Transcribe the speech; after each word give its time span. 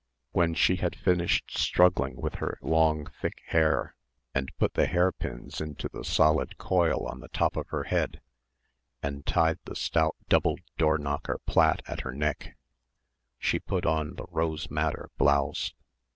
When 0.31 0.55
she 0.55 0.77
had 0.77 0.95
finished 0.95 1.55
struggling 1.55 2.19
with 2.19 2.33
her 2.41 2.57
long 2.63 3.05
thick 3.21 3.39
hair 3.45 3.93
and 4.33 4.51
put 4.57 4.73
the 4.73 4.87
hairpins 4.87 5.61
into 5.61 5.89
the 5.89 6.03
solid 6.03 6.57
coil 6.57 7.05
on 7.05 7.19
the 7.19 7.27
top 7.29 7.55
of 7.55 7.67
her 7.67 7.83
head 7.83 8.19
and 9.03 9.23
tied 9.27 9.59
the 9.65 9.75
stout 9.75 10.15
doubled 10.27 10.61
door 10.75 10.97
knocker 10.97 11.37
plait 11.45 11.83
at 11.85 12.01
her 12.01 12.13
neck, 12.13 12.57
she 13.37 13.59
put 13.59 13.85
on 13.85 14.15
the 14.15 14.25
rose 14.31 14.71
madder 14.71 15.11
blouse. 15.19 15.71